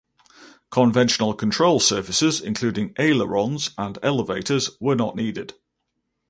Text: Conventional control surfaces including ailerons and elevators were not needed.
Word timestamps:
Conventional 0.71 1.35
control 1.35 1.79
surfaces 1.79 2.41
including 2.41 2.95
ailerons 2.97 3.69
and 3.77 3.99
elevators 4.01 4.71
were 4.79 4.95
not 4.95 5.15
needed. 5.15 5.53